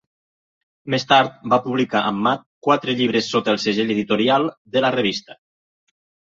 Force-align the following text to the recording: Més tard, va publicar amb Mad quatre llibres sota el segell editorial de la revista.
Més 0.93 1.03
tard, 1.11 1.35
va 1.55 1.59
publicar 1.65 2.01
amb 2.13 2.25
Mad 2.29 2.41
quatre 2.69 2.97
llibres 3.03 3.29
sota 3.37 3.55
el 3.55 3.63
segell 3.69 3.95
editorial 3.99 4.51
de 4.79 4.87
la 4.89 4.95
revista. 5.01 5.41